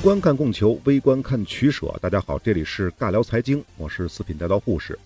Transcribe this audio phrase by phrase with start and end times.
[0.00, 1.92] 观看供求，微观看取舍。
[2.00, 4.96] 大家好，这里是尬聊财经，我是四品带刀护士。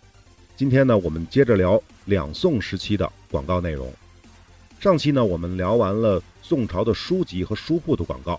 [0.54, 3.90] 今天呢，我们接着聊两宋时期的广告内容。
[4.78, 8.38] 上期呢，我们聊完了宋朝的书籍和书铺的广告，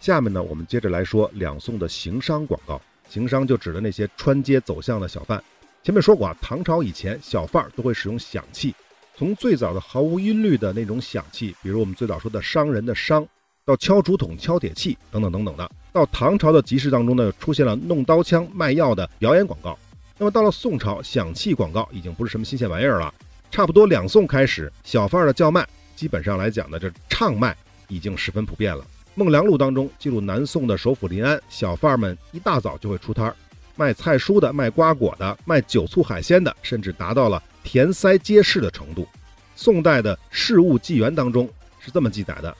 [0.00, 2.80] 下面呢，我们接着来说两宋的行商广告。
[3.10, 5.42] 行商就指的那些穿街走巷的小贩。
[5.82, 8.74] 前面说过啊，唐朝以前小贩儿都会使用响器，
[9.14, 13.26] 从最早的毫无音律的那种响器，比如我们最早说的商人的商。
[13.66, 19.76] 到敲竹筒、敲铁器等等等等的，到唐朝的集市当中呢，出现了弄刀枪、卖药的表演广告。
[20.16, 23.12] 那么到了宋朝，响器广告已经不是什么新鲜玩意儿了。
[23.50, 25.66] 差不多两宋开始，小贩的叫卖，
[25.96, 27.56] 基本上来讲呢，这唱卖
[27.88, 28.84] 已经十分普遍了。
[29.16, 33.34] 《孟良录》当中记录南宋的首府临安，小贩们一大早就会出摊儿，
[33.74, 39.08] 卖菜蔬的、卖瓜果的、卖酒醋海鲜的，甚至达到了填塞街市的程度。
[39.56, 42.56] 宋代的《事物纪元》当中是这么记载的。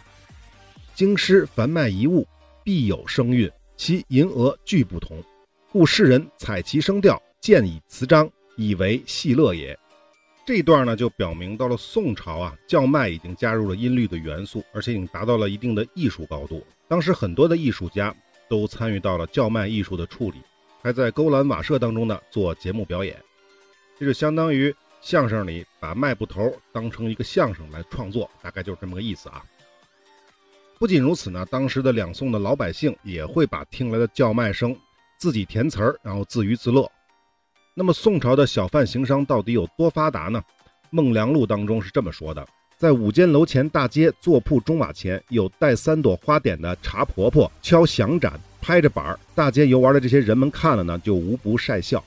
[0.97, 2.27] 京师凡卖一物，
[2.65, 5.23] 必有声韵，其银额俱不同，
[5.71, 9.79] 故世人采其声调，见以词章，以为戏乐也。
[10.47, 16.67] 这一段呢，就表明到了宋朝啊，叫卖已经加入了音律的元素，而且已经达到了一定的艺术高度。
[16.89, 18.15] 当时很多的艺术家
[18.49, 20.39] 都参与到了叫卖艺术的处理，
[20.81, 23.23] 还在勾栏瓦舍当中呢做节目表演。
[24.01, 29.45] 这就相当于相声里把卖布头当成一个相声来创作，大概就是这么个意思啊。
[30.79, 34.77] 不仅如此呢，当时的两宋的老百姓也会把听来的叫卖声
[35.17, 36.87] 自己填词儿，然后自娱自乐。
[37.75, 40.39] 那么宋朝的小贩行商到底有多发达呢？
[40.91, 42.47] 《孟良录》当中是这么说的：
[42.77, 52.05] 在五间楼前大街坐铺中瓦前，有带三朵花点的茶婆婆敲响盏，拍着板儿，大街游玩的这些人们看了呢，就无不晒笑。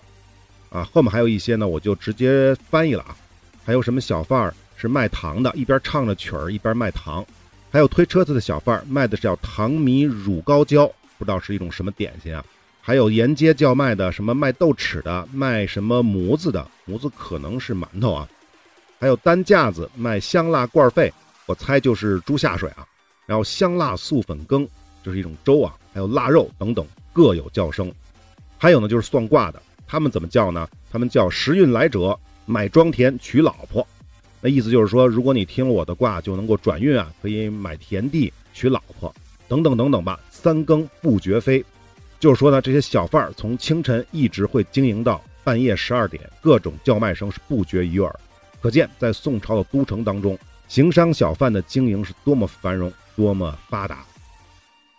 [0.70, 3.18] 啊，后面还有一些呢，我就直接翻译了啊。
[3.66, 7.26] 还有什么小贩儿是卖糖的，一边唱着曲儿一边卖糖。
[7.72, 10.88] 还有推车子的小贩卖的是叫糖米乳膏胶，
[11.18, 12.44] 不知道是一种什么点心啊。
[12.82, 18.28] 还有沿街叫卖的，什么卖豆豉的，卖什么模子的，模子可能是馒头啊。
[19.00, 21.14] 还有担架子卖香辣罐肺，
[21.46, 22.86] 我猜就是猪下水啊。
[23.28, 24.68] 然后香辣素粉羹
[25.04, 25.76] 就是一种粥啊。
[25.94, 27.92] 还有腊肉等等，各有叫声。
[28.58, 30.68] 还有呢，就是算卦的，他们怎么叫呢？
[30.92, 33.86] 他们叫时运来者买庄田娶老婆。
[34.42, 39.14] 那意思就是说，如果你听了我的卦，就能够转运啊，可以买田地、娶老婆，
[39.48, 40.20] 等等等等吧。
[40.30, 41.64] 三更不绝飞，
[42.20, 48.20] 就是说呢，这些小贩儿从清晨一直会经营到半夜十二点，各种叫卖声是不绝于耳。
[48.62, 54.06] 可见，在宋朝的都城当中，行商小贩的经营是多么繁荣、多么发达。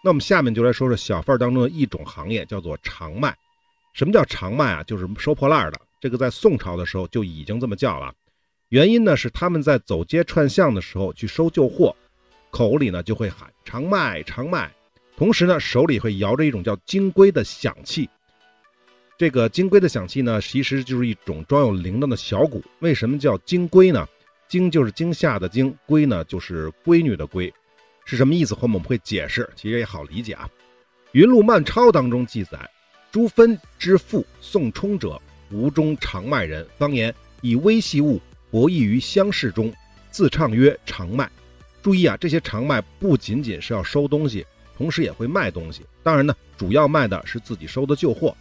[0.03, 3.35] 那我们下面就来说说小贩当中的一种行业，叫做长卖。
[3.93, 4.83] 什么叫长卖啊？
[4.83, 5.81] 就是收破烂的。
[6.01, 8.13] 这个在宋朝的时候就已经这么叫了。
[8.71, 11.95] 原因呢是他们在走街串巷的时候去收旧货，
[12.53, 14.73] 口里呢就会喊常卖常卖，
[15.17, 18.09] 同时呢手里会摇着一种叫金龟的响器。
[19.19, 22.63] 这个金龟的响器呢其实就是一种装有铃铛的小鼓。
[22.79, 24.07] 为什么叫金龟呢？
[24.47, 27.53] 惊就是惊吓的惊，龟呢就是闺女的闺，
[28.05, 28.55] 是什么意思？
[28.55, 30.49] 后面我们会解释，其实也好理解啊。
[31.11, 32.71] 《云录漫抄》当中记载，
[33.11, 35.21] 朱分之父宋冲者，
[35.51, 38.21] 吴中长卖人，方言以微细物。
[38.51, 39.73] 博弈于乡市中，
[40.11, 41.31] 自唱曰常卖。
[41.83, 44.45] 注意啊，这些常卖不仅仅是要收东西，
[44.77, 45.83] 同时也会卖东西。
[46.03, 48.37] 当然呢，主要卖的是自己收的旧货，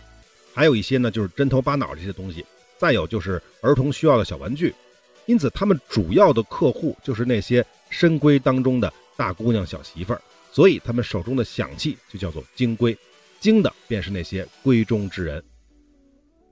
[0.54, 2.46] 还有一些呢就是针头巴脑这些东西，
[2.78, 4.74] 再有就是儿童需要的小玩具。
[5.26, 10.22] 因此，他们主要的客户就是那些深闺当中的大姑娘、小媳妇儿，
[10.52, 12.98] 所以他们手中的响器就叫做金龟，
[13.40, 15.42] 精的便是那些闺中之人。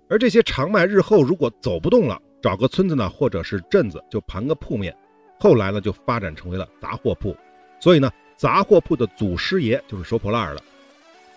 [0.08, 4.96] 而这些常卖日后如果走不动了，找个村子呢，或者是镇子，就盘个铺面。
[5.40, 7.36] 后来呢，就发展成为了杂货铺。
[7.80, 10.64] 所以呢，杂货铺的祖师爷就是收破烂的。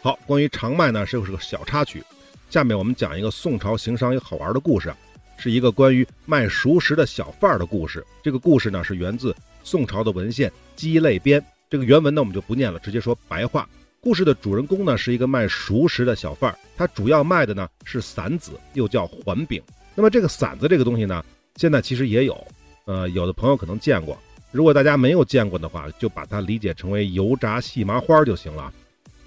[0.02, 2.02] 好，关于长卖呢，这是个小插曲。
[2.48, 4.92] 下面我们讲一个宋朝行商一个好玩的故事，
[5.36, 8.04] 是一个关于卖熟食的小贩儿的故事。
[8.22, 11.40] 这个故事呢，是源自宋朝的文献《鸡肋编》。
[11.68, 13.68] 这个原文呢，我们就不念了，直接说白话。
[14.00, 19.62] 故事的主人公呢，是一个卖熟食的小贩儿，他主要卖的呢是馓子，又叫环饼。
[19.94, 21.24] 那么这个馓子这个东西呢，
[21.56, 22.46] 现在其实也有，
[22.84, 24.16] 呃，有的朋友可能见过。
[24.52, 28.72] 如果大家没有见过的话，就把它理解成为油炸细麻花就行了。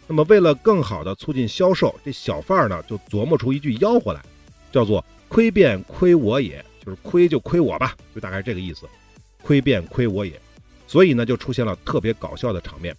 [0.05, 4.21] 那么为了更好的促进销售，这小贩儿呢就琢磨出一句吆喝来，
[4.71, 8.85] 叫做“亏便亏我也”，就是亏就亏我吧，就大概这个意思。
[9.41, 10.39] 亏便亏我也，
[10.87, 12.95] 所以呢就出现了特别搞笑的场面。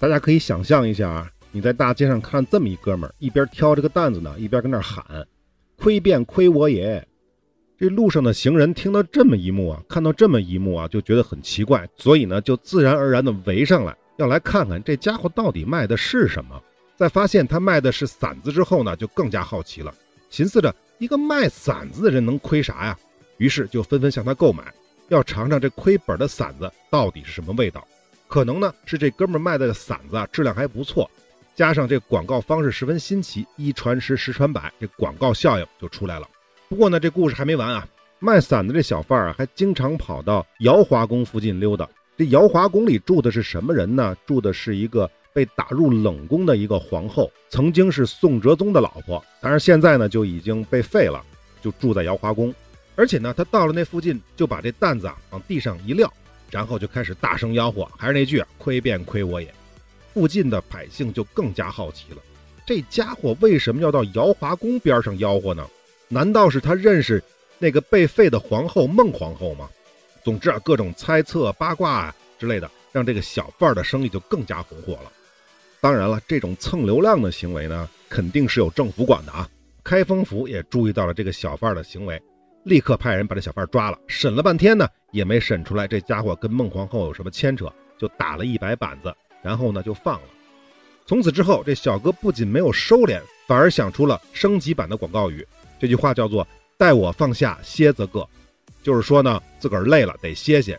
[0.00, 5.04] 大家可以想象一下啊，你在大街上看这么一哥们儿，一边挑这个担子呢，一边跟那儿喊。
[5.82, 7.04] 亏便亏我也，
[7.76, 16.62] 这路上的行人听到这么一幕啊，看到这么一幕啊，就觉得很奇怪，所以呢，就自然而然的围上来，要来看看这家伙到底卖的是什么。
[16.94, 19.92] 在发现他卖的是馓子之后呢，就更加好奇了，
[20.30, 22.96] 寻思着一个卖馓子的人能亏啥呀？
[23.38, 24.62] 于是就纷纷向他购买，
[25.08, 27.84] 要尝尝这亏本的馓子到底是什么味道。
[28.28, 31.10] 可能呢是这哥们卖的馓子啊质量还不错，
[31.54, 36.26] 加上这广告方式十分新奇，一传十，十传百，这广告效应就出来了。
[36.68, 37.86] 不过呢，这故事还没完啊！
[38.18, 41.88] 卖伞的这小贩啊，还经常跑到姚华宫附近溜达。
[42.16, 44.16] 这姚华宫里住的是什么人呢？
[44.24, 51.22] 住的是一个被打入冷宫的一个皇后，曾经是宋哲宗的老婆，但是现在呢就已经被废了，
[51.60, 52.54] 就住在姚华宫。
[52.94, 56.10] 而且呢，他到了那附近，就把这担子啊往地上一撂，
[56.50, 59.52] 然后就开始大声吆喝，还是那句“亏便亏我也”。
[60.12, 62.18] 附近的百姓就更加好奇了，
[62.66, 65.66] 这家伙为什么要到姚华宫边上吆喝呢？
[66.08, 67.22] 难道是他认识
[67.58, 69.68] 那个被废的皇后孟皇后吗？
[70.22, 75.10] 总之啊，各种猜测、八卦啊之类的，让这个小贩的生意就更加红火了。
[75.80, 79.48] 当然了，这种蹭流量的行为呢，肯定是有政府管的啊。
[79.82, 82.22] 开封府也注意到了这个小贩的行为，
[82.64, 83.98] 立刻派人把这小贩抓了。
[84.06, 89.12] 审了半天呢，也没审出来这家伙跟孟皇后有什么牵扯，就打了一百板子，
[89.42, 90.28] 然后呢就放了。
[91.04, 95.46] 从此之后，这小哥不仅没有收敛，反而想出了升级版的广告语。
[95.80, 96.46] 这句话叫做
[96.78, 98.26] “待我放下蝎子个”，
[98.82, 100.78] 就是说呢，自个儿累了得歇歇，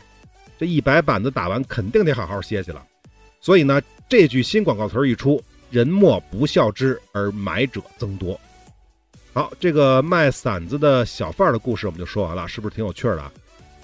[0.58, 2.82] 这一百板子打完肯定得好好歇歇了。
[3.42, 8.40] 所以呢，这句新广告词一出，人莫不笑之，而买者增多。
[9.34, 13.32] 好，这个卖伞子的小贩的故事我们就说完了，是不是挺有趣的？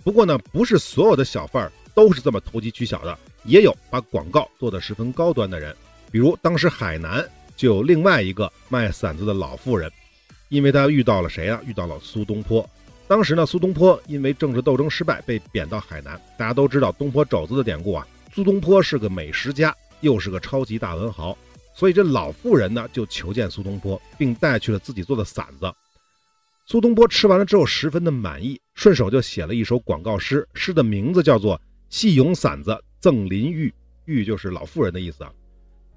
[0.05, 5.75] 不过呢，不是所有的小贩都是这么投机取巧的，也有把广告做得十分高端的人。
[6.09, 9.91] 比如当时海南就有另外一个卖馓子的老妇人。
[10.47, 11.61] 因为他遇到了谁啊？
[11.67, 12.67] 遇到了苏东坡。
[13.05, 16.17] 当时呢，苏东坡因为政治斗争失败被贬到海南。
[16.37, 18.07] 大家都知道东坡肘子的典故啊。
[18.33, 21.37] 苏东坡是个美食家，又是个超级大文豪，
[21.75, 25.69] 所以这老妇人呢就求见苏东坡，并带去了自己做的馓子。
[26.65, 31.55] 苏东坡吃完了之后十分的满意，顺手就写了一首广告诗，诗的名字叫做
[31.89, 33.68] 《细咏伞子赠林玉》，
[34.06, 35.33] 玉就是老妇人的意思啊。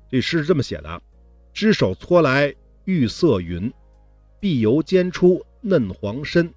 [0.09, 1.03] 这诗是这么写的：
[1.53, 2.55] 只手搓来
[2.85, 3.73] 玉色匀。
[4.41, 6.53] 碧油煎出嫩黄身，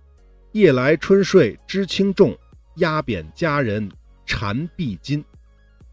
[0.54, 2.36] 夜来春睡知轻重，
[2.78, 3.88] 压扁佳人
[4.26, 5.24] 缠碧金。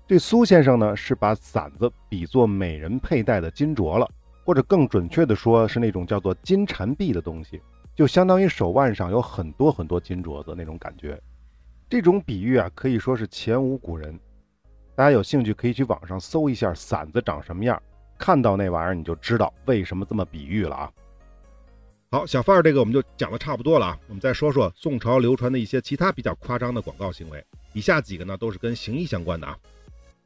[0.06, 4.09] 这苏先生呢，是把伞子比作美人佩戴的金镯了，
[4.45, 7.61] 或者更准确的说，是那种叫做金缠臂的东西，
[7.95, 11.21] 就相当于手腕上有很多很多金镯子那种感觉。
[11.93, 14.19] 这种比喻啊，可以说是前无古人。
[14.94, 17.79] 大家有兴趣可以去网上搜一下馓子长什么样，
[18.17, 20.93] 看到那玩意儿你就知道为什么这么比喻了啊。
[22.11, 23.99] 好，小范儿这个我们就讲的差不多了啊。
[24.09, 27.44] 我们再说说宋朝流传的一些其他比较夸张的广告行为。
[27.75, 29.55] 以下几个呢都是跟行医相关的啊。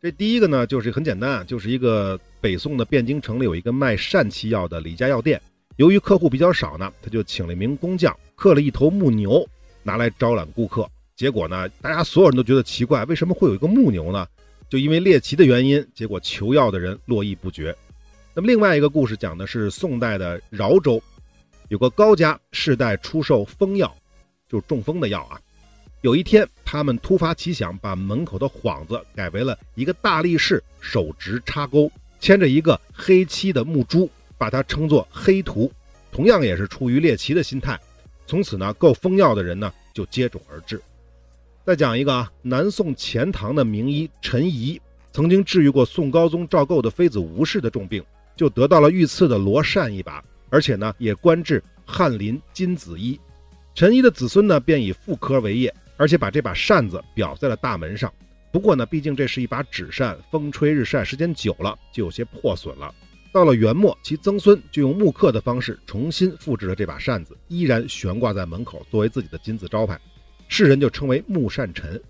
[0.00, 5.42] 这第一个呢就是很简单啊，就是一个北宋的汴京城里有一个卖疝气药的李家药店，
[5.78, 9.44] 由于客户比较少呢，他就请了一名工匠刻了一头木牛
[9.82, 10.88] 拿来招揽顾客。
[11.16, 14.26] 结果呢，大家所有人都觉得奇怪，为什么会有一个木牛呢？
[14.68, 17.74] 就因为猎奇的原因，结果求药的人络绎不绝。
[18.34, 21.02] 那么另外一个故事讲的是宋代的饶州。
[21.68, 23.96] 有个高家世代出售风药，
[24.46, 25.40] 就是中风的药啊。
[26.02, 31.90] 有一天，他们突发奇想，把门口的幌子改为了一个大力士手执插钩，
[32.20, 35.72] 牵着一个黑漆的木珠，把它称作黑图。
[36.12, 37.80] 同样也是出于猎奇的心态。
[38.26, 40.78] 从此呢，购风药的人呢就接踵而至。
[41.66, 44.80] 再讲一个啊，南宋钱塘的名医陈颐，
[45.10, 48.04] 曾经治愈过宋高宗赵构的妃子吴氏的重病，
[48.36, 50.22] 就得到了御赐的罗扇一把。
[50.48, 53.18] 而且呢，也官至翰林金子医。
[53.74, 58.14] 陈颐的子孙呢，便以妇科为业，而且把这把扇子裱在了大门上。
[58.52, 62.94] 不过呢，毕竟这是一把纸扇，风吹日晒时间久了，就有些破损了。
[63.32, 70.00] 到了元末，其曾孙就用木刻的方式重新复制了这把扇子，依然悬挂在门口，作为自己的金字招牌，
[70.48, 72.00] 世人就称为木扇陈。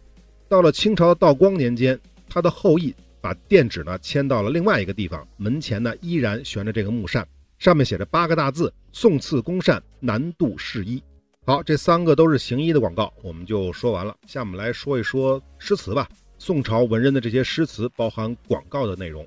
[0.49, 7.27] 到了清朝的道光年间，他的后裔把店址呢迁到了另外一个地方，门前呢依然悬着这个木扇。
[7.59, 11.03] 上面写着八个大字：“宋赐公善，难度是医。”
[11.47, 14.15] 好，这三个都是行医的广告，我们就说完了。
[14.27, 16.09] 下面来说一说诗词吧。
[16.39, 19.27] 宋朝文人的这些诗词包含广告的内容。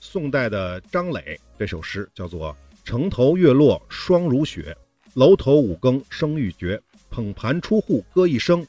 [0.00, 4.76] 宋代的张磊这首诗叫做：“城头月落霜如雪，
[5.14, 6.80] 楼头五更声欲绝。
[7.14, 8.66] 捧盘出户歌一声，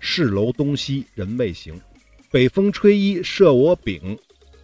[0.00, 1.80] 市楼东西人未行。
[2.28, 4.18] 北风吹衣射我柄，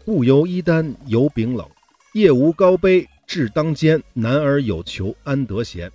[0.04, 1.64] 不由衣单犹冰冷。
[2.12, 5.88] 夜无高杯。”志当间，男儿有求安得闲？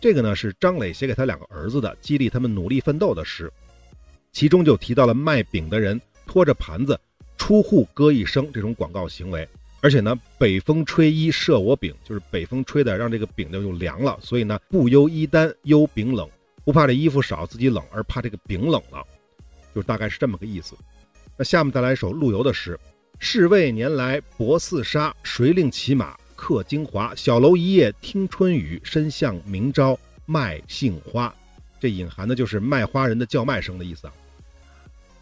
[0.00, 3.52] 这个呢是张磊写给他两个儿子的，激励他们努力奋斗的诗。
[4.30, 6.96] 其中就提到了卖饼的人拖着盘子
[7.36, 9.48] 出户歌一声这种广告行为。
[9.80, 16.28] 而且呢，北风吹衣射我柄，就是北风吹的让这个饼就又凉了，所以呢，不忧衣单忧柄冷，
[16.68, 19.02] 不怕这衣服少自己冷，而怕这个饼冷了，
[19.74, 20.76] 就大概是这么个意思。
[21.34, 22.78] 那下面再来一首陆游的诗：
[23.18, 27.14] 侍卫年来薄似纱，谁令骑马客京华？
[27.14, 31.34] 小楼一夜听春雨，深巷明朝卖杏花。
[31.80, 34.12] 这隐含的就是卖花人的叫卖声的意思啊。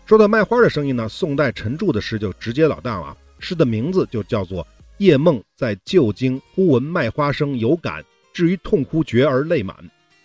[0.04, 3.16] 说到卖花的声音呢，宋代陈著的诗就直截了当了。
[3.38, 4.64] 诗的名字就叫做
[4.98, 9.76] 《夜梦在旧京忽闻卖花声有感至于痛哭绝而泪满》。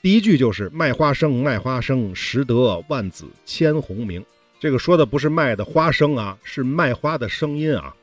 [0.01, 4.25] 第一句就是“卖花生，卖花生，识得万紫千红名”。
[4.59, 7.95] 这个说的不是卖的花生啊，是卖花的声音啊。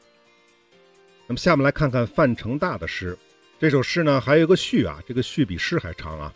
[1.27, 3.19] 那么下面来看看范成大的诗。
[3.59, 6.33] 这首诗呢还有一个序啊，这个序比诗还长啊。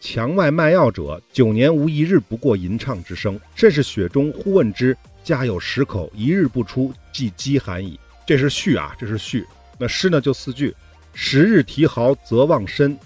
[0.00, 3.38] 墙外卖药者，九年无一日不过吟唱之声。
[3.54, 7.98] 甚是雪中忽问之，家有十口，一日不出，即饥寒矣。
[8.26, 9.46] 这是序啊，这是序。
[9.78, 10.74] 那诗呢就四句：
[11.14, 12.98] 十日啼嚎则忘身，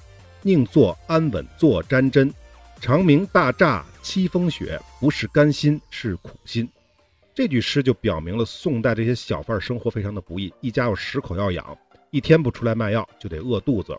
[0.43, 2.33] 宁做安稳坐沾针。
[2.81, 6.69] 长鸣大乍凄风雪，不是甘心是苦心。
[7.35, 11.77] 这句诗就表明了宋代这些小贩生活非常的不易，一家有十口要养，
[12.11, 13.95] 一天不出来卖药就得饿肚子。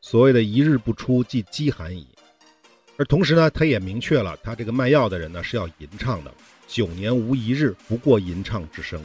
[0.00, 2.06] 所谓的一日不出，即饥寒矣。
[2.96, 6.32] 而同时呢，他也明确了他这个卖药的人呢是要吟唱的，
[6.68, 9.02] 九年无一日不过吟唱之声。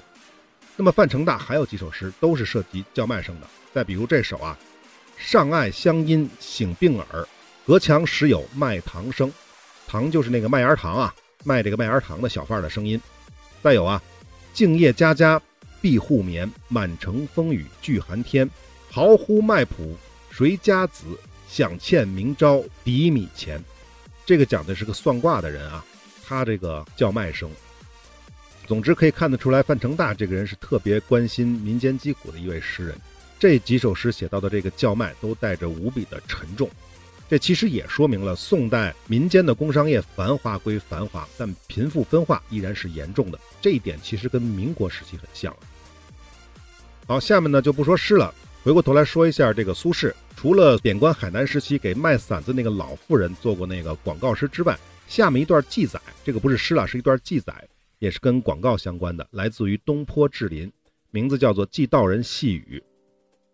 [0.75, 4.57] 那么范成大还有几首诗都是涉及叫卖声的，再比如这首啊，
[5.19, 7.27] 上爱乡音醒病耳，
[7.67, 9.31] 隔墙时有卖糖声，
[9.85, 12.99] 糖就是那个麦芽糖啊，卖这个麦芽糖的小贩的声音。
[13.61, 14.01] 再有啊，
[14.53, 15.39] 静夜家家
[15.81, 18.49] 闭户眠，满城风雨俱寒天，
[18.89, 19.95] 嚎呼卖卜
[20.31, 21.03] 谁家子，
[21.49, 23.61] 想欠明朝抵米钱。
[24.25, 25.85] 这个讲的是个算卦的人啊，
[26.25, 27.51] 他这个叫卖声。
[28.65, 32.95] 总之可以看得出来，范成大这个人是特别关心民间疾苦的一位诗人。
[33.39, 36.69] 这几首诗写到的这个叫卖，都带着无比的沉重。
[37.29, 43.39] 这其实也说明了宋代民间的工商业繁华归繁华，但贫富分化依然是严重的。
[43.61, 45.55] 这一点其实跟民国时期很像。
[47.07, 50.13] 好，下面呢就不说诗了，回过头来说一下这个苏轼。
[50.35, 54.77] 除了贬官海南时期给卖伞子那个老妇人做过那个广告诗之外，
[55.07, 57.53] 下面一段记载，这个不是诗了，是一段记载。
[57.99, 60.71] 也是跟广告相关的，来自于东坡志林，
[61.11, 62.81] 名字叫做《寄道人细雨》。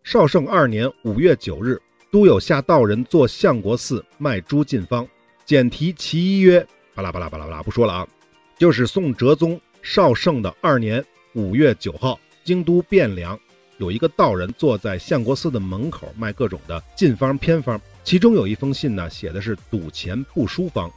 [0.05, 1.81] 绍圣二年五月九日，
[2.12, 5.05] 都有下道人坐相国寺卖诸进方，
[5.45, 8.07] 简题其一曰：巴拉巴拉巴拉巴拉，不说了啊，
[8.55, 13.38] 就是宋哲宗绍圣的二年五月九号，京都汴梁
[13.79, 20.88] 有一个道人坐在相国寺的门口卖各种的进方偏方，其中有一封信呢，写的是赌钱不输方，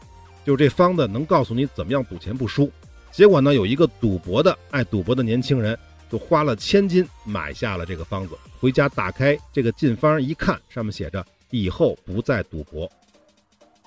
[0.45, 2.71] 就是这方子能告诉你怎么样赌钱不输。
[3.11, 5.77] 结果呢，有一个赌博的爱赌博的年轻人，
[6.11, 12.91] 就花了千金买下了这个方子，回家打开这个禁方一看，上面写着“以后不再赌博”。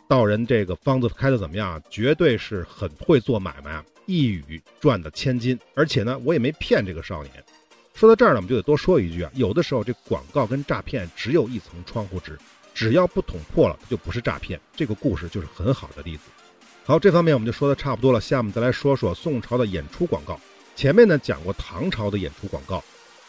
[0.07, 1.81] 道人这个方子开的怎么样？
[1.89, 5.57] 绝对是很会做买卖啊，一语赚的千金。
[5.73, 7.31] 而且呢，我也没骗这个少年。
[7.93, 12.37] 说到这儿呢，我们就得多说一句啊，有的时候这广告跟诈骗只有一层窗户纸，
[12.73, 14.59] 只要不捅破了，就不是诈骗。
[14.75, 16.23] 这个故事就是很好的例子。
[16.83, 18.19] 好，这方面我们就说的差不多了。
[18.19, 20.39] 下面再来说说宋朝的演出广告。
[20.75, 22.83] 前面呢讲过唐朝的演出广告，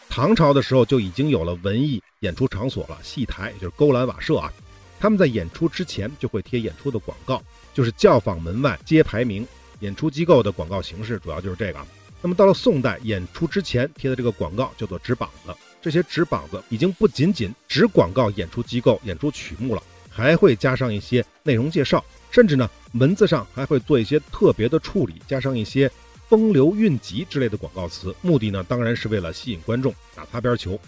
[0.09, 4.51] 唐朝的时候就已经有了文艺演出场所了，戏台就是勾栏瓦舍啊。
[4.99, 9.45] 他们在演出之前就会贴演出的广告，就是教坊门外揭牌名。
[9.81, 11.79] 演出机构的广告形式主要就是这个。
[12.21, 15.53] 那么到了宋代，演出之前贴的这个广告叫做纸膀子。
[15.81, 22.01] 这些纸膀子已经不仅仅只广告演出机构、演出曲目了，还会加上一些内容介绍。
[22.31, 25.91] 甚至呢，文字上还会做一些特别的处理，加上一些
[26.33, 30.79] 风流韵集之类的广告词，目的呢，当然是为了吸引观众打擦边球。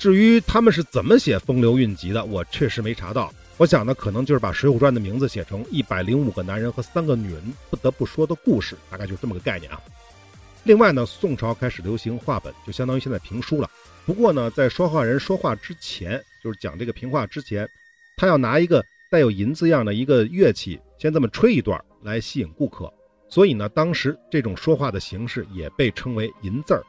[0.00, 3.32] 至于他们是怎么写风流韵集的，我确实没查到。
[3.56, 9.80] 我想呢，可能就是把《水浒传》的名字写成一百零五个男人和三个女人不得不说的故事，大概就这么个概念啊。
[10.64, 13.70] 另外呢，宋朝开始流行话本，就相当于现在评书了。
[14.04, 17.68] 不过呢，在说话人说话之前，就是讲这个评话之前，
[18.16, 18.84] 他要拿一个。
[19.10, 22.92] 带有银字样的一个乐器，先这么吹一段来吸引顾客，
[23.28, 26.82] 所以呢，当时这种说话的形式也被称为银字儿。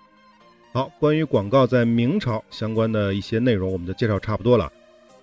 [0.72, 4.72] 好，关于广告在明朝相关的一些内容，我们就介绍差不多了。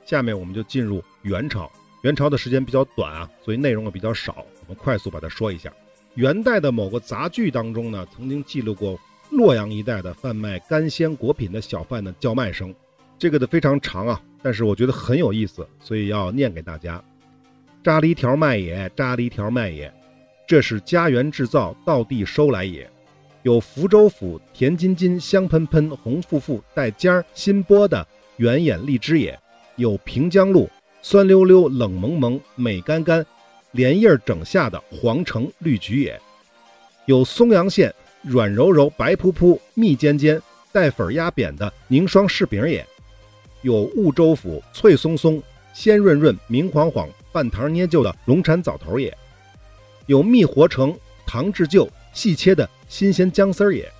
[0.04, 1.70] 下面我们就进入元朝。
[2.02, 5.72] 元朝的时间比较短啊，所以内容也比较少，我们快速把它说一下。
[6.14, 8.98] 元代的某个杂剧当中呢，曾经记录过
[9.30, 12.74] 洛阳一带的贩卖干鲜果品的小贩的叫卖声，
[13.18, 14.20] 这个的非常长啊。
[14.42, 17.02] 但是我觉得很有意思，所以要念给大家。
[17.82, 19.92] 扎了一条卖也，扎了一条卖也，
[20.46, 22.88] 这是家园制造，道地收来也。
[23.42, 29.34] 有福州府甜津津、香喷喷、红复复、带尖儿、新剥的圆眼荔枝也；
[29.74, 30.68] 有平江路
[31.02, 33.24] 酸溜溜、冷蒙蒙、美干干、
[33.72, 36.14] 连叶儿整下的黄橙绿橘也；
[37.06, 40.40] 有松阳县软柔柔、白扑扑、蜜尖尖、
[40.72, 42.84] 带粉压扁的凝霜柿饼也；
[43.62, 49.10] 有婺州府脆松松、鲜润润、明晃晃、半糖捏就的龙产枣头也；
[50.06, 50.96] 有蜜活成、
[51.26, 52.68] 糖制就、细切的。
[52.88, 53.92] 新鲜姜丝儿也，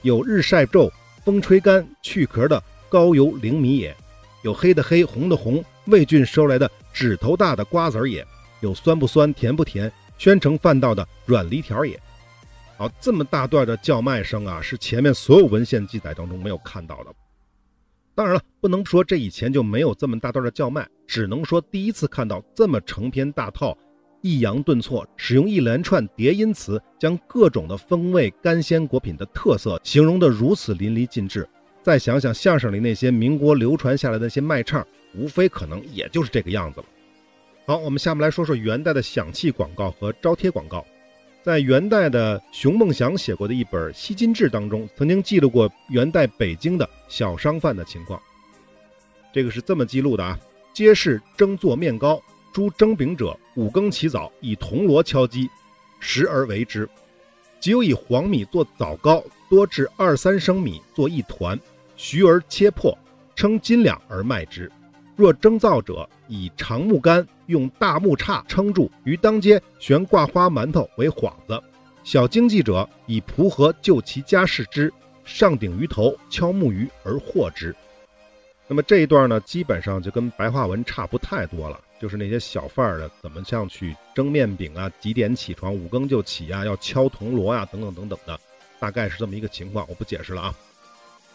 [0.00, 0.90] 有日晒皱、
[1.22, 3.94] 风吹干、去壳的高油灵米也，
[4.42, 8.26] 有黑的黑、红的红、魏郡收来的指头大的瓜子儿也，
[8.60, 12.00] 有酸不酸、甜不甜、宣城饭道的软梨条也。
[12.78, 17.12] 好，这么大段的叫卖声啊，是前面所有文献记载当中没有看到的。
[18.14, 23.76] 当然了，不能说这以前就没有这么大段的叫卖，只能说第一次看到这么成篇大套。
[24.20, 31.48] 抑扬顿挫，使用一连串叠音词，将各种的风味干鲜果品的特色形容得如此淋漓尽致。
[31.82, 36.86] 再想想相声里那些民国流传下来的那些卖唱，无非可能也就是这个样子了。
[37.66, 40.84] 好，我们下面来说说元代的响器广告和招贴广告。
[41.42, 48.20] 在元代的熊梦祥写过的一本《西金志》当中，曾经记录过元代北京的小商贩的情况。
[49.32, 50.38] 这个是这么记录的啊：
[50.74, 52.22] 街市蒸做面糕。
[52.52, 55.48] 诸蒸饼者，五更起早，以铜锣敲击，
[56.00, 56.84] 食而为之；
[57.60, 61.58] 即有以黄米做枣糕，多至二三升米做一团，
[61.96, 62.96] 徐而切破，
[63.36, 64.70] 称斤两而卖之。
[65.14, 71.54] 若蒸造者，以长木杆用大木叉撑住，于当街悬挂花馒头为幌子；
[72.02, 74.92] 小经济者，以蒲盒就其家事之，
[75.24, 77.74] 上顶鱼头，敲木鱼而获之。
[78.66, 81.78] 那么这一段呢，基本上就跟白话文差不太多了。
[82.00, 88.40] 就是那些小贩儿的怎么像去蒸面饼啊，几点起床，五更就起呀，要敲铜锣呀，等等等等的，
[88.78, 90.54] 大概是这么一个情况，我不解释了啊。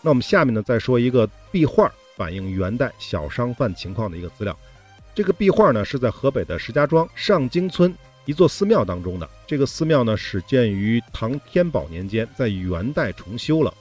[0.01, 4.58] 那我们下面呢再说一个壁画，反映元代小商贩情况的一个资料。
[5.13, 9.30] 这个壁画呢是在河北的石家庄上京村一座寺庙当中的。
[9.47, 13.73] 这个寺庙呢始建于唐天宝年间，在元代重修了，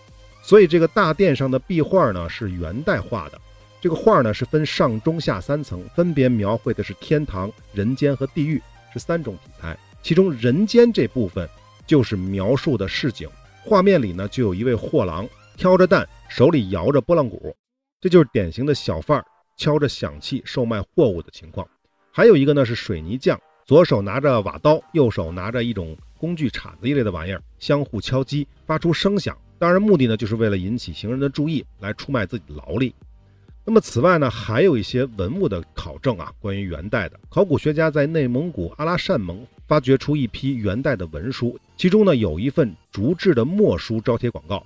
[0.42, 3.40] 所以这个大殿上的壁画呢是元代画的。
[3.84, 8.58] 这个画呢是分上中下三层，分别描绘的是天堂、人间和地狱，
[8.90, 9.78] 是三种题材。
[10.02, 11.46] 其中人间这部分
[11.86, 13.28] 就是描述的市井，
[13.62, 17.54] 画面里呢就有一位货郎挑着担，手里摇着拨浪鼓，
[18.00, 19.22] 这就是典型的小贩
[19.58, 21.68] 敲着响器售卖货物的情况。
[22.10, 29.36] 还有一个呢是水泥匠，左手拿着瓦刀，右手拿着一种工具铲子一类的玩意儿，相互敲击，发出声响。
[29.58, 32.94] 当然目的呢就是为了引起行人的注意，来出卖自己的劳力。
[33.66, 44.62] 那么此外呢，还有一些文物的考证啊，关于元代的考古学家在内蒙古阿拉善盟发掘出一批元代的文书，其中呢有一份竹制的墨书招贴广告，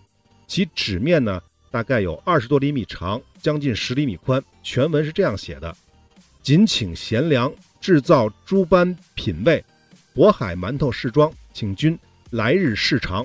[0.48, 5.76] 其纸面呢大概有二十多厘米长，将近十厘米宽，全文是这样写的：
[6.42, 9.64] 谨请贤良制造诸般品味，
[10.12, 11.96] 渤海馒头试装，请君
[12.30, 13.24] 来日试尝，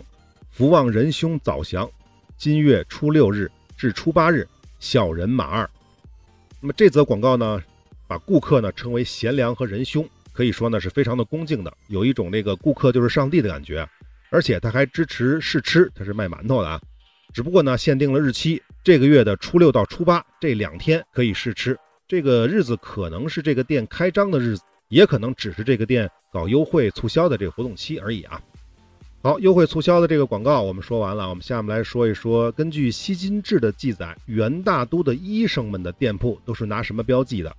[0.52, 1.90] 福望仁兄早降，
[2.38, 4.48] 今月初六日至初八日。
[4.84, 5.70] 小人马二，
[6.60, 7.64] 那么这则广告呢，
[8.06, 13.88] 把顾客呢称为贤良和仁兄，可以说呢是非常的恭敬的，有一种那个顾客就是上帝的感觉。
[14.30, 16.82] 而且他还支持试吃，他是卖馒头的啊。
[17.34, 21.80] 只不过呢，限定了日期，这个月的初六到初八这两天可以试吃。
[22.06, 28.42] 这个日子可能是这个店开张的日子，也可能只是这个店搞优惠促销的这个活动期而已啊。
[29.26, 37.56] 好，优惠促销的这个广告我们说完了，我们下面来说一说，根据《西金志》的记载，元大都的医生们的店铺都是拿什么标记的？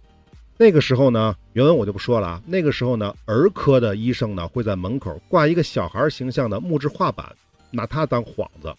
[0.58, 2.42] 那个时候呢，原文我就不说了啊。
[2.44, 7.34] 那个时候呢，儿科的医生呢会在门口挂一个小孩形象的木质画板，
[7.70, 8.70] 拿它当幌子。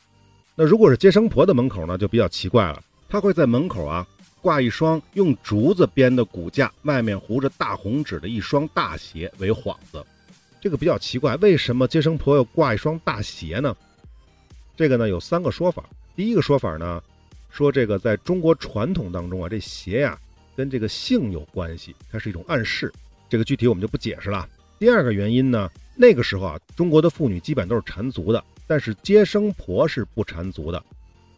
[0.54, 4.06] 那如果是接生婆的门口呢，就比较奇怪了，他会在门口啊
[4.44, 10.06] 挂一双用竹子编的骨架，外面糊着大红纸的一双大鞋为幌子。
[10.66, 13.78] 这个比较奇怪，为什么接生婆要挂一双大鞋呢？
[14.76, 15.86] 这个呢有三个说法。
[16.16, 17.04] 第一个说法呢，
[17.52, 20.18] 说这个在中国传统当中啊，这鞋呀
[20.56, 22.92] 跟这个性有关系，它是一种暗示。
[23.30, 24.50] 这个具体我们就不解释了。
[24.80, 30.84] 第二个原因呢，那个时候啊，中国的妇女基本都是缠足的，但是接生婆是不缠足的。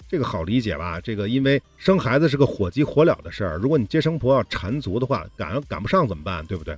[0.07, 1.01] 这个好理解吧？
[1.01, 6.45] 这个因为生孩子是个火急火燎的事儿，如果你接生婆要缠足的话，赶赶不上怎么办？
[6.45, 6.77] 对不对？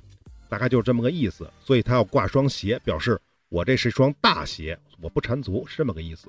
[0.50, 6.28] 大概就是这么个意思，所以他要挂双鞋，表示我这是一双大鞋，我不缠足，是这么个意思。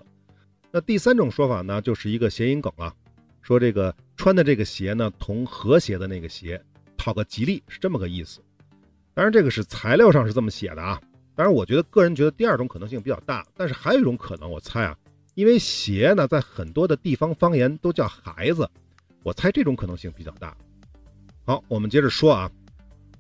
[0.71, 2.93] 那第三种说法呢，就是一个谐音梗啊，
[3.41, 6.63] 说这个穿的这个鞋呢，同和谐的那个鞋，
[6.95, 8.39] 讨个吉利，是这么个意思。
[9.13, 11.01] 当然，这个是材料上是这么写的啊。
[11.36, 14.95] 当然，我觉得个人觉得第二种可能性比较大，但是还有一种可能，我猜啊，
[15.34, 18.69] 因为鞋呢，在很多的地方方言都叫孩子，
[19.23, 20.55] 我猜这种可能性比较大。
[21.43, 22.49] 好，我们接着说啊，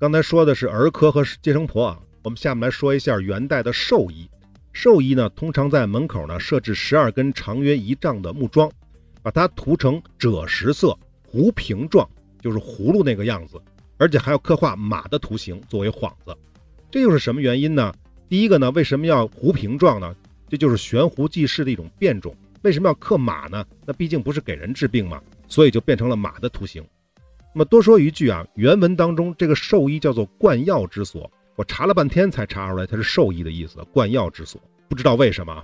[0.01, 4.27] 刚才说的是儿科和接生婆啊，我们下面来说一下元代的兽医。
[4.73, 8.71] 兽医呢，通常在门口呢设置十二根长约一丈的木桩，
[9.21, 10.97] 把它涂成赭石色、
[11.31, 12.09] 弧形状，
[12.41, 13.61] 就是葫芦那个样子，
[13.97, 16.35] 而且还要刻画马的图形作为幌子。
[16.89, 17.93] 这又是什么原因呢？
[18.27, 20.15] 第一个呢，为什么要弧形状呢？
[20.49, 22.35] 这就是悬壶济世的一种变种。
[22.63, 23.63] 为什么要刻马呢？
[23.85, 26.83] 那毕竟不是给人治病嘛，所以就变成了马的图形。
[27.53, 31.29] 那么多说一句啊，原文当中这个兽医叫做灌药之所。
[31.57, 35.63] 我查了半天才查出来，它是兽医的意思，灌药之所，不知道为什么。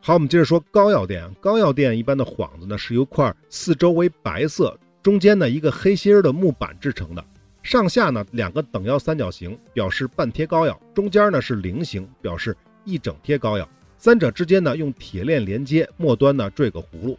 [0.00, 1.28] 好，我们接着说膏药店。
[1.40, 7.24] 膏药店一般的幌子呢，是由块四周为白色，中间呢一个黑心儿的木板制成的，
[7.62, 13.66] 上下呢两个等腰三角形，表示半贴膏药，中间呢是菱形，表示一整贴膏药。
[13.96, 17.18] 三者之间呢用铁链连接，末端呢坠个葫芦，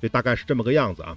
[0.00, 1.16] 这大概是这么个样子啊。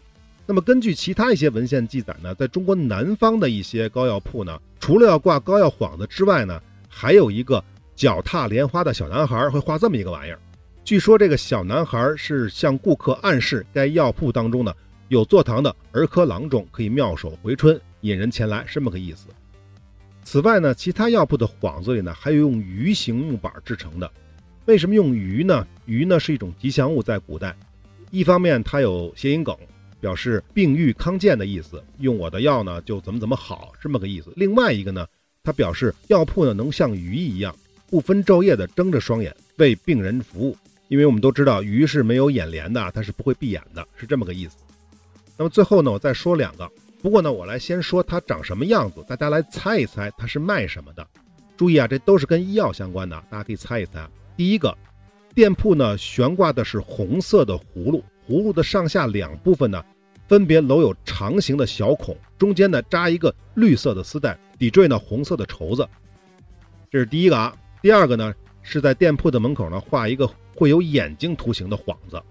[0.52, 4.60] 那么根据其他一些文献记载呢，在中国南方的一些膏药铺呢。
[4.82, 7.64] 除了要挂膏药幌子之外呢，还有一个
[7.96, 10.38] 脚踏莲花的小男孩会画这么一个玩意儿。
[10.84, 14.74] 据说这个小男孩是向顾客暗示该药铺当中呢
[15.08, 19.28] 有坐堂的儿科郎中可以妙手回春，引人前来是，这么个意思。
[20.26, 24.12] 此外呢，其他药铺的幌子里呢还有用鱼形木板制成的。
[24.66, 25.66] 为什么用鱼呢？
[25.86, 27.56] 鱼呢是一种吉祥物，在古代，
[28.10, 29.56] 一方面它有谐音梗。
[30.02, 34.34] 表示病愈康健的意思，用我的药呢就怎么怎么好，这么个意思。
[34.36, 35.08] 另外一个呢，
[35.44, 37.56] 它表示药铺呢能像鱼一样
[37.90, 40.58] 不分昼夜的睁着双眼为病人服务，
[40.90, 44.58] 因为我们都知道鱼是没有眼帘的，它是不会闭眼的，是这么个意思。
[45.38, 46.70] 那么最后呢，我再说两个，
[47.02, 51.08] 不过呢，我来先说它长什么样子，大家来猜一猜它是卖什么的。
[51.56, 54.10] 注意啊，这都是跟医药相关的，大家可以猜一猜。
[54.36, 54.76] 第一个，
[55.36, 58.04] 店铺呢悬挂的是红色的葫芦。
[58.30, 59.84] 葫芦的上下两部分呢，
[60.32, 65.86] 分别镂有长形的小孔，中间呢扎一个绿色的丝带，底缀呢红色的绸子。
[66.90, 67.54] 这是第一个啊。
[67.82, 72.24] 第二个呢，是在店铺的门口呢画一个会有眼睛图形的幌子。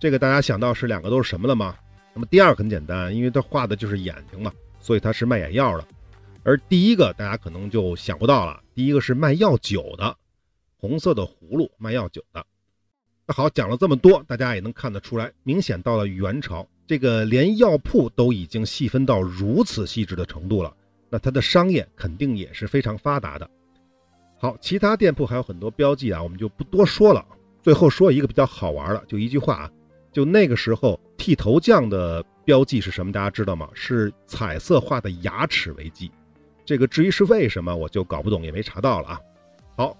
[0.00, 1.76] 这个大家想到是两个都是什么了吗？
[2.12, 5.86] 那么第二个很简单，因为它画的就是眼睛嘛，所以它是卖眼药的。
[6.42, 10.16] 而第一个大家可能就想不到了，第一个是卖药酒的，
[10.76, 12.44] 红色的葫芦卖药酒的。
[13.28, 20.74] 那好，讲了这么多，大家也能看得出来，明显到了元朝，这个连药铺都已经细分到如此细致的程度了，
[21.08, 23.48] 那它的商业肯定也是非常发达的。
[24.40, 27.24] 好，其他店铺还有很多标记啊，我们就不多说了。
[27.62, 29.70] 最后说一个比较好玩的，就一句话啊，
[30.10, 33.12] 就那个时候剃头匠的标记是什么？
[33.12, 33.68] 大家知道吗？
[33.72, 36.10] 是彩色画的牙齿为记。
[36.64, 39.20] 这个至于是为什么，我就搞不懂，也没查到了啊。
[39.76, 39.96] 好。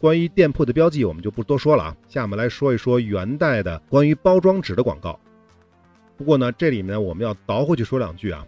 [0.00, 1.96] 关于店铺的标记，我们就不多说了啊。
[2.08, 5.16] 下面来说一说元代的关于包装纸的广告。
[6.16, 8.46] 不过呢，这里面我们要倒回去说两句啊。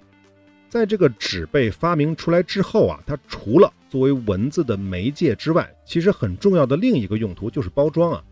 [0.68, 8.22] 在这个纸被发明出来之后啊，它除了作为文字的媒介之外，其实很重要的另一个用途就是包装啊。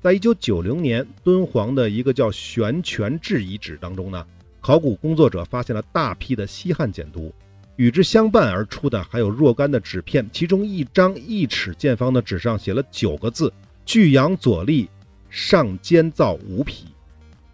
[0.00, 4.26] 在一九九零年，敦煌的一个叫玄泉置遗址当中呢，
[4.60, 7.30] 考古工作者发现了大批的西汉简牍。
[7.76, 13.52] 与之相伴而出的还有若干的纸片，其中一张一尺见方的纸上写了九个字
[13.84, 14.88] ：“巨阳左立，
[15.28, 16.86] 上监造五匹。”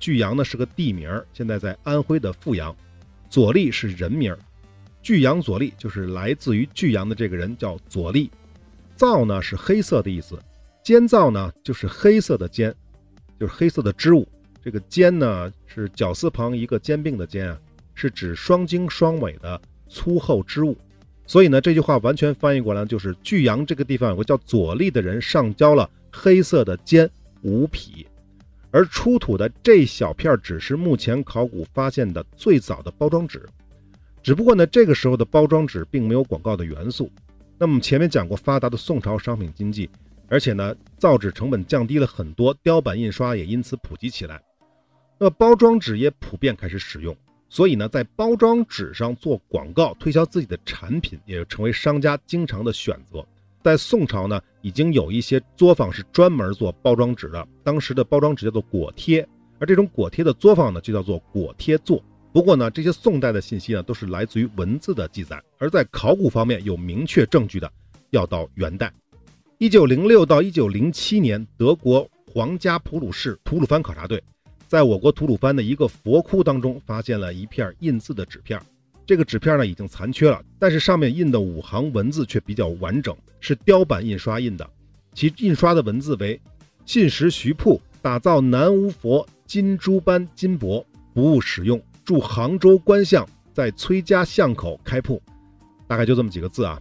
[0.07, 2.73] 巨阳呢是个地名，现在在安徽的阜阳；
[3.29, 4.33] 左立是人名，
[5.03, 8.31] 巨阳左立就是来自于巨阳的这个人叫左立。
[8.95, 10.39] 皂呢是黑色的意思，
[10.85, 12.73] 尖皂呢就是黑色的尖，
[13.41, 14.25] 就是黑色的织物。
[14.63, 17.59] 这个监呢是绞丝旁一个兼并的兼啊，
[17.97, 19.61] 是指双经双尾的。
[19.89, 20.77] 粗厚织物，
[21.27, 27.11] 所以呢，这句话完全翻译过来就是巨阳这个地方有个叫左立的人上交了黑色的尖
[27.43, 28.07] 五匹，
[28.77, 33.49] 而出土的这小片纸是目前考古发现的最早的包装纸。
[34.23, 37.11] 只不过呢，这个时候的包装纸并没有广告的元素。
[37.57, 39.89] 那么前面讲过发达的宋朝商品经济，
[40.29, 44.43] 而且呢，造纸成本降低了很多，雕版印刷也因此普及起来，
[45.19, 47.17] 那么包装纸也普遍开始使用。
[47.49, 53.27] 所以呢，在包装纸上做广告推销自己的产品，也成为商家经常的选择。
[53.67, 62.01] 在宋朝呢，已经有一些作坊是专门做包装纸的，当时的包装纸叫做果贴，而这种果贴的作坊呢，就叫做果贴作。
[62.33, 67.69] 不过呢，这些宋代的信息呢，都是来自于文字的记载，而在考古方面有明确证据的，
[68.11, 68.93] 要到元代，
[69.59, 74.23] 一九零六到一九零七年，德国皇家普鲁士吐鲁番考察队。
[74.69, 78.61] 在我国吐鲁番的一个佛窟当中，发现了一片印字的纸片。
[79.07, 84.69] 这个纸片呢已经残缺了，但是上面印的五行文字却比较完整，是雕版印刷印的。
[85.15, 86.39] 其印刷的文字为
[86.85, 91.81] ：“信实徐铺打造南无佛金珠般金箔，不误使用。
[92.05, 95.23] 驻杭州官巷，在崔家巷口开铺。”
[95.87, 96.81] 大概就这么几个字啊。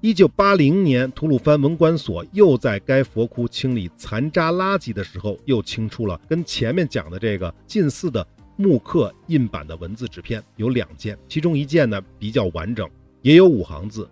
[0.00, 8.26] 一九八零年，吐鲁番文管所又在该佛窟清理残渣垃圾的时候，又清出了跟前面讲的这个近似的
[8.60, 12.86] 木刻印版的文字纸片，有两件，其中一件呢比较完整，
[13.22, 14.06] 也有五行字，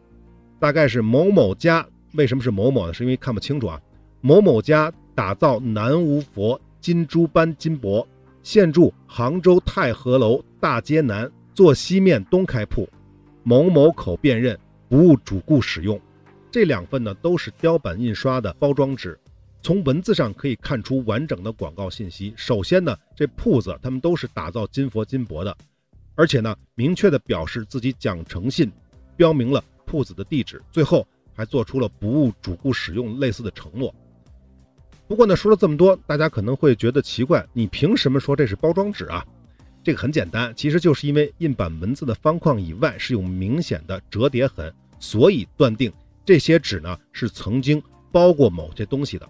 [0.59, 1.87] 大概是某某家。
[2.15, 2.95] 为什么是某某呢？
[2.95, 3.79] 是因为看不清楚啊。
[4.23, 8.07] 某某家打造南无佛金珠般金箔，
[8.43, 12.89] 现住杭州太和楼大街南，坐西面东开铺。
[13.43, 14.59] 某某口辨认。
[14.91, 16.01] 不误主顾使用，
[16.51, 19.21] 这两份呢都是雕版印刷的包装纸，
[19.61, 22.33] 从文字上可以看出完整的广告信息。
[22.37, 25.57] 首先呢，这铺子他们都是打造金佛金箔的，
[26.15, 28.71] 而且呢明确的表示自己讲诚信，
[29.17, 33.95] 标明了铺子的地址，最后还做出了不误主顾使用类似的承诺。
[35.07, 39.25] 不过呢，说了这么多，大家可能会觉得奇怪，你凭什么说这是包装纸啊？
[39.83, 45.91] 这个很简单，其实就是因为印版文字的方框以外是有明显的折叠痕，所以断定
[46.25, 49.27] 这些纸呢是曾经包过某些东西的。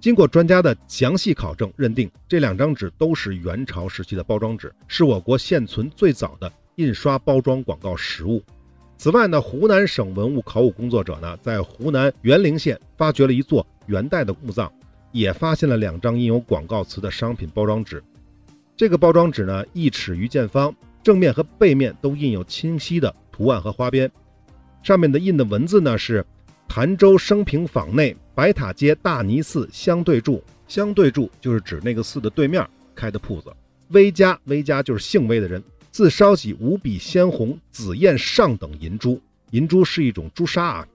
[0.00, 8.42] 经过专家的详细考证，认定这两张纸都是元朝时期的包装纸，是我国现存最早的印刷包装广告实物。
[8.96, 14.72] 此外呢，湖南省文物考古工作者呢在湖南沅陵县发掘了一座元代的墓葬，
[15.12, 18.02] 也发现了两张印有广告词的商品包装纸。
[18.74, 24.10] 这个包装纸呢，一尺余见方，正面和背面都印有清晰的图案和花边，
[24.82, 26.24] 上面的印的文字呢是
[26.72, 33.52] “潭州升平坊内白塔街大尼寺相对住”，相对住就是指那个寺的对面开的铺子。
[33.88, 40.88] 微家，微家就是姓微的人，自烧起无比鲜红，紫焰上等银珠，银珠是一种朱砂啊，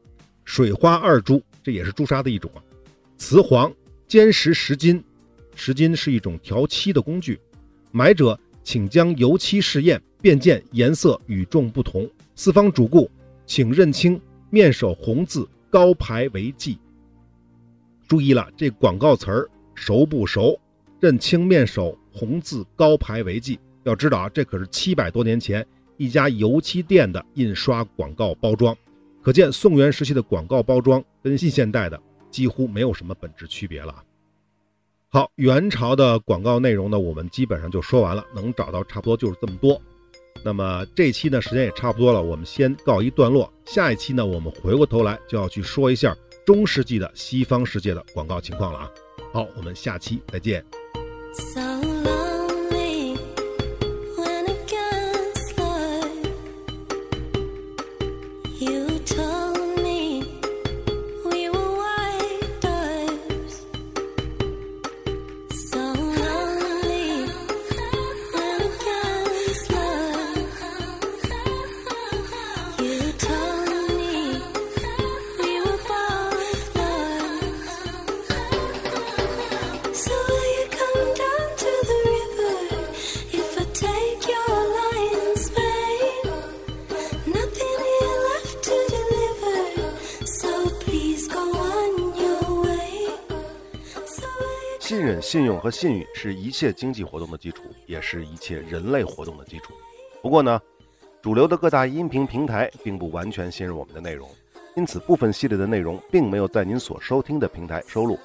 [0.45, 2.63] 水花二珠，这也是朱砂的一种啊。
[3.17, 3.69] 瓷黄，
[4.07, 5.03] 坚实十金，
[5.55, 7.37] 十金是一种调漆的工具。
[7.91, 12.09] 买者请将油漆试验，便见颜色与众不同。
[12.33, 13.11] 四方主顾，
[13.45, 14.17] 请认清
[14.49, 16.79] 面首红字高牌为记。
[18.07, 20.57] 注意了，这广告词儿熟不熟？
[21.01, 23.59] 认清面首红字高牌为记。
[23.83, 28.73] 要知道啊，这可是七百多年前一家油漆店的印刷广告包装，
[29.21, 34.01] 可见宋元时期的广告包装跟近现代的几乎没有什么本质区别了。
[35.09, 39.81] 好，元朝的广告内容呢，我们基本上就说完了，能找到差不多就是这么多。
[40.45, 43.51] 那么这期呢，时间也差不多了，我们先告一段落。
[43.65, 48.91] 下一期呢，我们回过头来就要去说一下中世纪的西方世界的广告情况了啊。
[49.33, 50.63] 好，我们下期再见。
[95.25, 99.73] 信用和信誉是一切经济活动的基础，也是一切人类活动的基础。
[100.21, 100.61] 不过呢，
[101.19, 104.29] 主流的各大音频平台并不完全信任我们的内容，
[104.75, 108.19] 因此部分系列的内容并没有在您所收听的平台收录，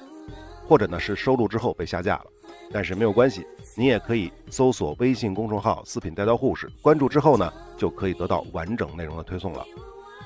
[0.67, 2.25] 或者呢是收录之后被下架了。
[2.71, 9.65] 但是没有关系，您也可以搜索微信公众号“四品带刀护士”，关注之后呢，就可以得到完整内容的推送了。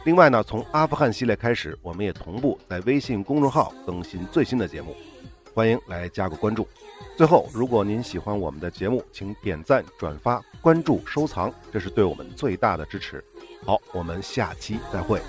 [0.04, 4.94] 另外呢，从阿富汗系列开始，我们也同步在微信公众号更新最新的节目。
[5.56, 6.68] 欢迎来加个关注。
[7.16, 13.24] 最后，如果您喜欢我们的节目，请点赞、转发、关注、收藏，这是对我们最大的支持。
[13.64, 15.22] 好，我们下期再会。